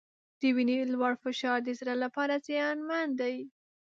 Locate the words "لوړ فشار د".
0.93-1.69